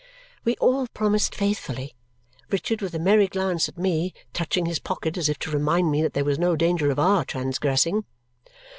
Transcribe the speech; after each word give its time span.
We 0.43 0.55
all 0.55 0.87
promised 0.87 1.35
faithfully, 1.35 1.93
Richard 2.49 2.81
with 2.81 2.95
a 2.95 2.97
merry 2.99 3.27
glance 3.27 3.69
at 3.69 3.77
me 3.77 4.15
touching 4.33 4.65
his 4.65 4.79
pocket 4.79 5.15
as 5.15 5.29
if 5.29 5.37
to 5.37 5.51
remind 5.51 5.91
me 5.91 6.01
that 6.01 6.13
there 6.15 6.25
was 6.25 6.39
no 6.39 6.55
danger 6.55 6.89
of 6.89 6.97
OUR 6.97 7.23
transgressing. 7.23 8.03